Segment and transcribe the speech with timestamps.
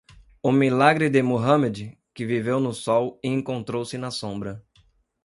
[0.41, 1.77] O milagre de Muhammad,
[2.11, 4.65] que viveu no sol e encontrou-se na sombra.